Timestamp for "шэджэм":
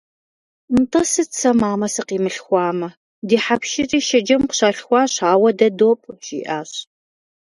4.07-4.41